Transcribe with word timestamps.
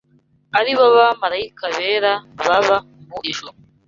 ari 0.59 0.71
bo 0.77 0.85
bamarayika 0.97 1.65
bera 1.77 2.13
baba 2.47 2.77
mu 3.07 3.17
ijuru 3.29 3.55